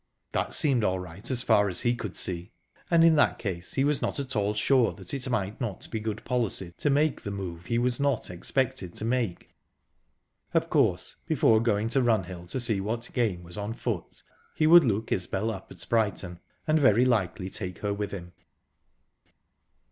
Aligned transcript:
That 0.31 0.55
seemed 0.55 0.83
all 0.83 0.97
right 0.99 1.29
as 1.29 1.43
far 1.43 1.69
as 1.69 1.81
he 1.81 1.93
could 1.93 2.15
see. 2.15 2.51
And 2.89 3.03
in 3.03 3.15
that 3.17 3.37
case 3.37 3.73
he 3.75 3.83
was 3.83 4.01
not 4.01 4.19
at 4.19 4.35
all 4.35 4.55
sure 4.55 4.93
that 4.93 5.13
it 5.13 5.29
might 5.29 5.61
not 5.61 5.87
be 5.91 5.99
good 5.99 6.25
policy 6.25 6.73
to 6.77 6.89
make 6.89 7.21
the 7.21 7.29
move 7.29 7.67
he 7.67 7.77
was 7.77 7.99
not 7.99 8.31
expected 8.31 8.95
to 8.95 9.05
make. 9.05 9.49
Of 10.55 10.71
course, 10.71 11.17
before 11.27 11.59
going 11.59 11.87
to 11.89 12.01
Runhill, 12.01 12.47
to 12.49 12.59
see 12.59 12.81
what 12.81 13.11
game 13.13 13.43
was 13.43 13.59
on 13.59 13.75
foot, 13.75 14.23
he 14.55 14.65
would 14.65 14.83
look 14.85 15.11
Isbel 15.11 15.51
up 15.51 15.71
at 15.71 15.85
Brighton, 15.87 16.39
and 16.65 16.79
very 16.79 17.05
likely 17.05 17.51
take 17.51 17.77
her 17.85 17.93
with 17.93 18.09
him. 18.09 18.31